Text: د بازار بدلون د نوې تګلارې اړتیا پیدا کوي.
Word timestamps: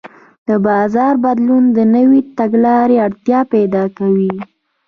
د 0.47 0.49
بازار 0.67 1.13
بدلون 1.25 1.63
د 1.77 1.79
نوې 1.95 2.19
تګلارې 2.39 2.97
اړتیا 3.05 3.39
پیدا 3.53 3.83
کوي. 3.97 4.31